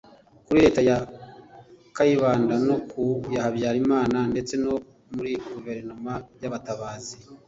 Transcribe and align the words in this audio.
Kuri 0.45 0.59
Leta 0.65 0.81
ya 0.89 0.97
Kayibanda 1.95 2.55
no 2.67 2.75
ku 2.89 3.03
ya 3.33 3.41
Habyarimana 3.45 4.17
ndetse 4.31 4.53
no 4.63 4.73
muri 5.15 5.33
Guverinoma 5.53 6.13
y’Abatabazi 6.41 7.15